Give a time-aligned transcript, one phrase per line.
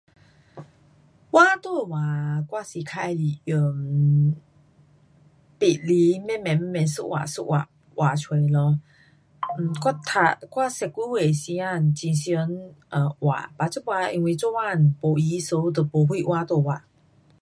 [1.29, 4.33] 画图画我是较喜欢用
[5.59, 8.79] 笔来慢慢慢慢一划一划画出来咯，
[9.45, 16.83] 我读，我十多岁的时间很常呃画，but 这次因为做工没空 so 都没什画图画。